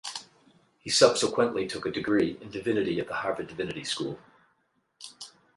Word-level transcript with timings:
He 0.79 0.89
subsequently 0.89 1.67
took 1.67 1.85
a 1.85 1.91
degree 1.91 2.35
in 2.41 2.49
divinity 2.49 2.99
at 2.99 3.07
the 3.07 3.13
Harvard 3.13 3.45
Divinity 3.45 3.83
School. 3.83 4.17